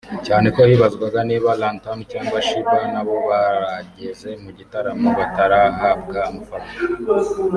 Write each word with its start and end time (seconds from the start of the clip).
cyane 0.27 0.47
ko 0.55 0.59
hibazwaga 0.69 1.19
niba 1.29 1.49
RunTown 1.61 1.99
cyangwa 2.11 2.37
Sheebah 2.47 2.83
nabo 2.93 3.15
barageze 3.29 4.29
mu 4.43 4.49
gitaramo 4.57 5.07
batarahabwa 5.19 6.17
amafaranga 6.29 6.79